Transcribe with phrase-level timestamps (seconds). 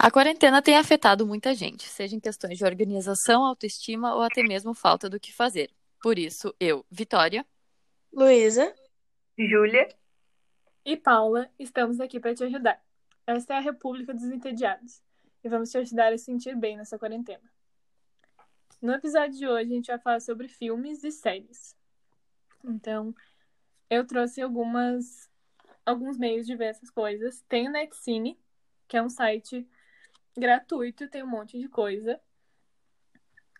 [0.00, 4.72] A quarentena tem afetado muita gente, seja em questões de organização, autoestima ou até mesmo
[4.72, 5.72] falta do que fazer.
[6.00, 7.44] Por isso, eu, Vitória,
[8.12, 8.72] Luísa,
[9.36, 9.88] Júlia
[10.84, 12.80] e Paula estamos aqui para te ajudar.
[13.26, 15.02] Esta é a República dos Entediados
[15.42, 17.50] e vamos te ajudar a se sentir bem nessa quarentena.
[18.80, 21.76] No episódio de hoje, a gente vai falar sobre filmes e séries.
[22.64, 23.12] Então,
[23.90, 25.28] eu trouxe algumas
[25.84, 27.42] alguns meios de ver essas coisas.
[27.48, 28.38] Tem o NetCine,
[28.86, 29.66] que é um site
[30.38, 32.20] gratuito, tem um monte de coisa.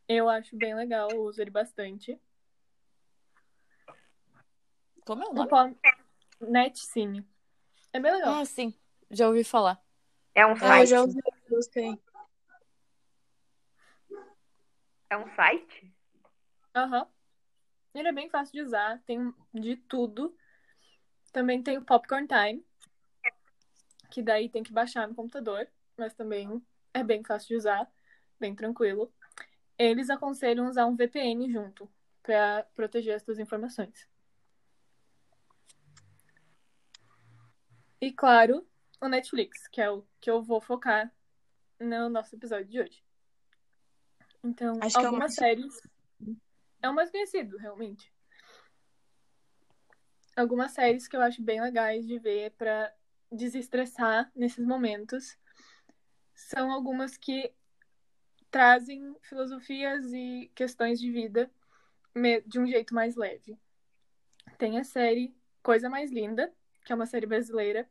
[0.09, 2.21] Eu acho bem legal, eu uso ele bastante.
[5.05, 5.77] como é o nome?
[6.41, 7.27] NetCine.
[7.93, 8.35] É bem legal.
[8.35, 8.75] Ah, sim,
[9.11, 9.83] já ouvi falar.
[10.35, 10.89] é um Ah, eu site.
[10.89, 11.99] já usei a música aí.
[15.11, 15.95] É um site?
[16.75, 17.07] Aham.
[17.95, 20.37] Ele é bem fácil de usar, tem de tudo.
[21.33, 22.65] Também tem o Popcorn Time,
[24.11, 25.67] que daí tem que baixar no computador,
[25.99, 26.63] mas também
[26.95, 27.91] é bem fácil de usar,
[28.39, 29.13] bem tranquilo.
[29.77, 31.91] Eles aconselham usar um VPN junto
[32.23, 34.09] para proteger as suas informações.
[38.01, 38.67] E claro,
[39.01, 41.13] o Netflix, que é o que eu vou focar
[41.81, 43.05] no nosso episódio de hoje.
[44.43, 45.81] Então, Acho que é algumas séries.
[46.81, 48.13] É o mais conhecido, realmente.
[50.37, 52.93] Algumas séries que eu acho bem legais de ver pra
[53.31, 55.37] desestressar nesses momentos
[56.39, 57.53] são algumas que
[58.49, 61.51] trazem filosofias e questões de vida
[62.47, 63.59] de um jeito mais leve.
[64.57, 66.53] Tem a série Coisa Mais Linda,
[66.85, 67.89] que é uma série brasileira.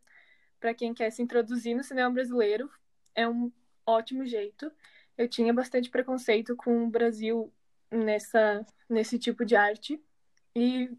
[0.61, 2.71] Pra quem quer se introduzir no cinema brasileiro,
[3.13, 3.51] é um
[3.85, 4.71] ótimo jeito.
[5.17, 7.53] Eu tinha bastante preconceito com o Brasil
[7.91, 10.01] nessa, nesse tipo de arte
[10.55, 10.89] e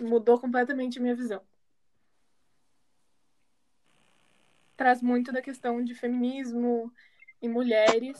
[0.00, 1.42] mudou completamente a minha visão.
[4.82, 6.92] Traz muito da questão de feminismo
[7.40, 8.18] e mulheres,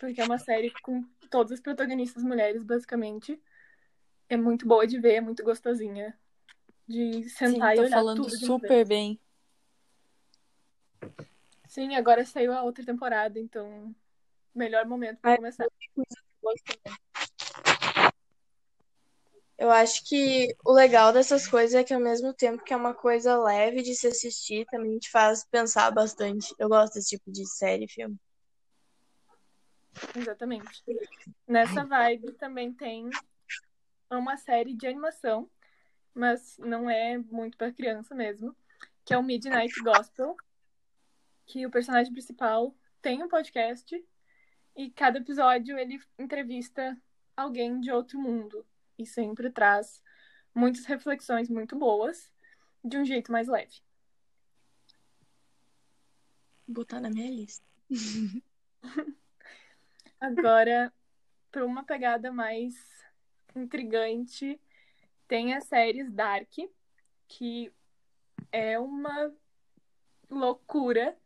[0.00, 3.38] porque é uma série com todas as protagonistas mulheres, basicamente.
[4.26, 6.18] É muito boa de ver, é muito gostosinha
[6.88, 9.20] de Sim, sentar e tá olhar falando super bem.
[11.68, 13.94] Sim, agora saiu a outra temporada, então
[14.54, 15.66] melhor momento pra Ai, começar.
[19.62, 22.92] Eu acho que o legal dessas coisas é que ao mesmo tempo que é uma
[22.92, 26.52] coisa leve de se assistir, também te faz pensar bastante.
[26.58, 28.16] Eu gosto desse tipo de série, filme.
[30.16, 30.82] Exatamente.
[31.46, 33.08] Nessa vibe também tem
[34.10, 35.48] uma série de animação,
[36.12, 38.56] mas não é muito para criança mesmo,
[39.04, 40.36] que é o Midnight Gospel,
[41.46, 44.04] que o personagem principal tem um podcast
[44.74, 47.00] e cada episódio ele entrevista
[47.36, 48.66] alguém de outro mundo
[48.98, 50.02] e sempre traz
[50.54, 52.32] muitas reflexões muito boas
[52.84, 53.80] de um jeito mais leve.
[56.66, 57.64] Vou botar na minha lista.
[60.20, 60.92] Agora,
[61.50, 62.74] para uma pegada mais
[63.54, 64.60] intrigante,
[65.28, 66.52] tem as séries Dark,
[67.28, 67.72] que
[68.50, 69.34] é uma
[70.30, 71.16] loucura.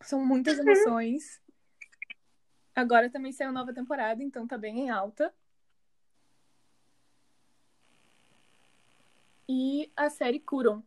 [0.00, 1.40] São muitas emoções.
[2.74, 5.34] Agora também saiu nova temporada, então tá bem em alta.
[9.52, 10.80] E a série Curon,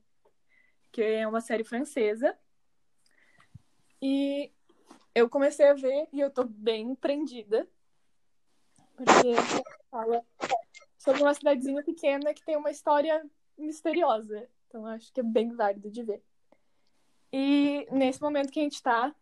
[0.90, 2.34] que é uma série francesa.
[4.02, 4.54] E
[5.14, 7.68] eu comecei a ver e eu tô bem prendida.
[8.96, 9.34] Porque
[9.92, 10.26] fala
[10.98, 14.50] sobre uma cidadezinha pequena que tem uma história misteriosa.
[14.70, 16.24] Então acho que é bem válido de ver.
[17.34, 19.14] E nesse momento que a gente tá,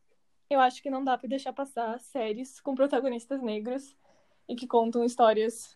[0.52, 3.98] eu acho que não dá pra deixar passar séries com protagonistas negros
[4.48, 5.76] e que contam histórias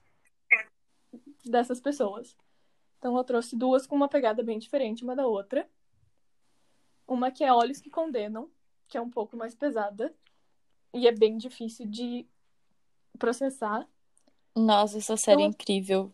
[1.44, 2.38] dessas pessoas.
[3.06, 5.70] Então eu trouxe duas com uma pegada bem diferente uma da outra.
[7.08, 8.50] Uma que é Olhos que Condenam,
[8.88, 10.12] que é um pouco mais pesada
[10.92, 12.26] e é bem difícil de
[13.20, 13.88] processar.
[14.56, 16.12] Nossa, essa série é Eu- incrível.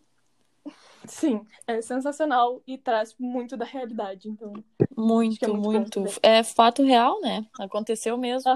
[1.07, 4.27] Sim, é sensacional e traz muito da realidade.
[4.27, 4.51] Então,
[4.97, 6.19] Muito, é muito muito.
[6.21, 7.47] É fato real, né?
[7.57, 8.51] Aconteceu mesmo.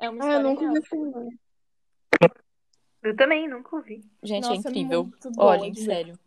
[0.00, 0.74] É uma Ah, eu história nunca real.
[0.74, 1.28] vi não.
[3.00, 4.04] Eu também, nunca ouvi.
[4.24, 5.08] Gente, Nossa, é é incrível.
[5.38, 6.18] Olhem, sério.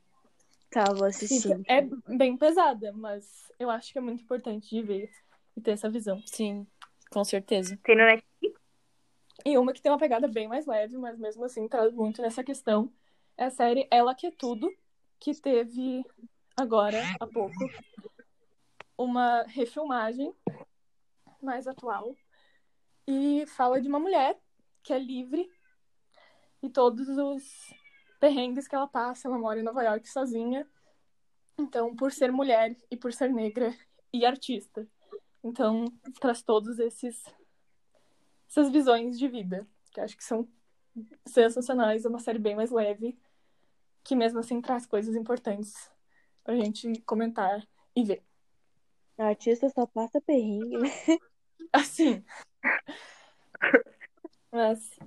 [0.72, 1.62] Tá, vou assistir.
[1.68, 1.82] É
[2.16, 5.12] bem pesada, mas eu acho que é muito importante de ver
[5.56, 6.22] e ter essa visão.
[6.26, 6.66] Sim,
[7.10, 7.78] com certeza.
[7.84, 8.60] Tem no Netflix?
[9.46, 12.44] E uma que tem uma pegada bem mais leve, mas mesmo assim traz muito nessa
[12.44, 12.92] questão,
[13.38, 14.72] é a série Ela Que É Tudo,
[15.20, 16.06] que teve
[16.56, 17.54] agora, há pouco,
[18.98, 20.34] uma refilmagem
[21.42, 22.16] mais atual.
[23.08, 24.40] E fala de uma mulher
[24.84, 25.50] que é livre
[26.64, 27.74] e todos os
[28.22, 29.28] perrengues que ela passa.
[29.28, 30.66] Ela mora em Nova York sozinha.
[31.58, 33.76] Então, por ser mulher e por ser negra
[34.14, 34.88] e artista,
[35.44, 35.86] Então,
[36.20, 37.26] traz todos esses
[38.48, 40.46] essas visões de vida, que acho que são
[41.26, 43.18] sensacionais, é uma série bem mais leve,
[44.04, 45.90] que mesmo assim traz coisas importantes
[46.44, 47.66] pra gente comentar
[47.96, 48.22] e ver.
[49.18, 50.90] A artista só passa perrengue, né?
[51.72, 52.24] Assim.
[54.52, 55.00] Mas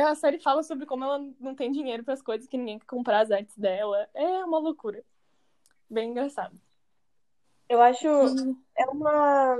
[0.00, 2.86] a série fala sobre como ela não tem dinheiro para as coisas que ninguém quer
[2.86, 4.08] comprar as artes dela.
[4.14, 5.04] É uma loucura.
[5.90, 6.58] Bem engraçado.
[7.68, 8.06] Eu acho.
[8.76, 9.56] É uma.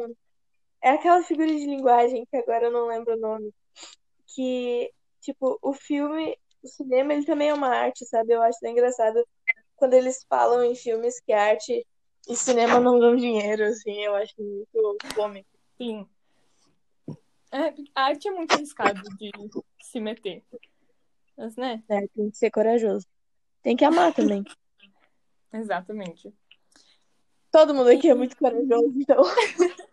[0.81, 3.53] É aquela figura de linguagem que agora eu não lembro o nome.
[4.35, 8.33] Que, tipo, o filme, o cinema, ele também é uma arte, sabe?
[8.33, 9.27] Eu acho bem engraçado
[9.77, 11.87] quando eles falam em filmes que arte
[12.29, 14.03] e cinema não dão dinheiro, assim.
[14.03, 15.49] Eu acho muito cômico.
[15.77, 16.07] Sim.
[17.53, 19.31] É, a arte é muito arriscado de
[19.83, 20.43] se meter.
[21.37, 21.83] Mas, né?
[21.89, 23.07] É, tem que ser corajoso.
[23.63, 24.43] Tem que amar também.
[25.53, 26.35] Exatamente.
[27.51, 29.23] Todo mundo aqui é muito corajoso, então.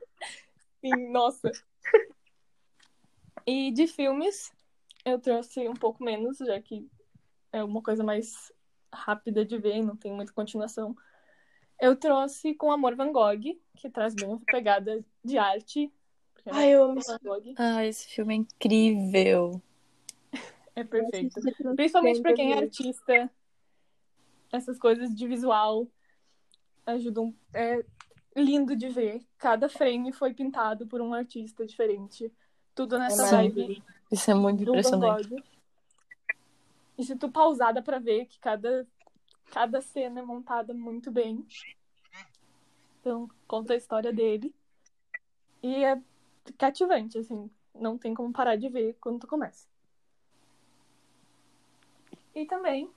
[0.80, 1.52] Sim, nossa.
[3.46, 4.54] E de filmes,
[5.04, 6.90] eu trouxe um pouco menos, já que
[7.52, 8.52] é uma coisa mais
[8.94, 10.96] rápida de ver, não tem muita continuação.
[11.80, 15.92] Eu trouxe com Amor Van Gogh, que traz bem uma pegada de arte.
[16.46, 19.62] Ai, eu amo Gogh Ah, esse filme é incrível.
[20.76, 21.40] é perfeito.
[21.76, 23.30] Principalmente pra quem é artista,
[24.52, 25.88] essas coisas de visual
[26.86, 27.34] ajudam.
[27.54, 27.84] É
[28.36, 29.26] lindo de ver.
[29.38, 32.32] Cada frame foi pintado por um artista diferente.
[32.74, 35.44] Tudo nessa É vibe Isso é muito impressionante.
[36.98, 38.86] E se tu pausar, dá pra ver que cada,
[39.52, 41.46] cada cena é montada muito bem.
[43.00, 44.54] Então, conta a história dele.
[45.64, 46.02] E é
[46.58, 47.50] cativante, assim.
[47.74, 49.68] Não tem como parar de ver quando tu começa.
[52.34, 52.90] E também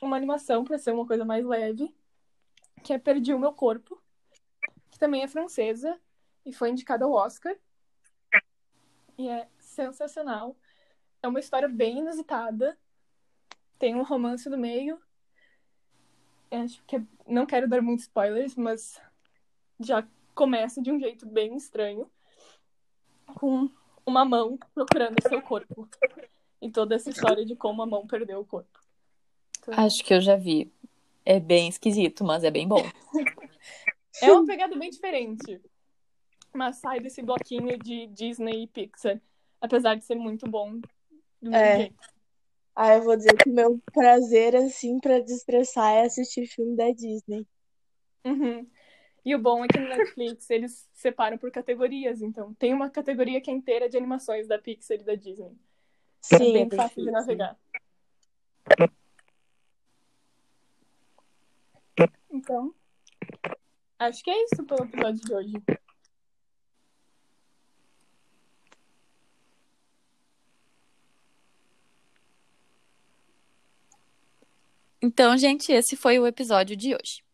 [0.00, 1.94] uma animação pra ser uma coisa mais leve,
[2.82, 4.00] que é Perdi o Meu Corpo,
[4.90, 5.98] que também é francesa
[6.44, 7.56] e foi indicada ao Oscar.
[9.18, 10.56] E é sensacional.
[11.22, 12.78] É uma história bem inusitada.
[13.78, 15.00] Tem um romance no meio.
[16.50, 19.00] Acho que é- não quero dar muitos spoilers, mas
[19.80, 22.10] já começa de um jeito bem estranho.
[23.38, 23.70] Com
[24.04, 25.88] uma mão procurando seu corpo.
[26.60, 28.80] E toda essa história de como a mão perdeu o corpo.
[29.58, 30.72] Então, Acho que eu já vi.
[31.24, 32.82] É bem esquisito, mas é bem bom.
[34.22, 35.60] É uma pegada bem diferente.
[36.50, 39.20] Mas sai desse bloquinho de Disney e Pixar.
[39.60, 40.80] Apesar de ser muito bom
[41.42, 41.76] do É.
[41.76, 42.06] jeito.
[42.74, 46.90] Ah, eu vou dizer que o meu prazer, assim, pra destressar é assistir filme da
[46.92, 47.46] Disney.
[48.24, 48.66] Uhum.
[49.26, 52.22] E o bom é que no Netflix eles separam por categorias.
[52.22, 55.50] Então, tem uma categoria que é inteira de animações da Pixar e da Disney.
[56.32, 57.58] É Sim, bem é fácil de navegar.
[62.30, 62.72] Então,
[63.98, 65.62] acho que é isso pelo episódio de hoje.
[75.02, 77.25] Então, gente, esse foi o episódio de hoje.